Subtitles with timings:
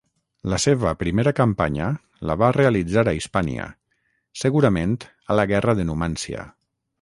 [0.51, 1.89] La seva primera campanya
[2.29, 3.67] la va realitzar a Hispània,
[4.45, 4.97] segurament
[5.35, 6.49] a la Guerra de Numància.